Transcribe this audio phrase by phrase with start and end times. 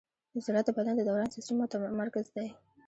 [0.45, 1.55] زړه د بدن د دوران سیسټم
[2.01, 2.47] مرکز دی.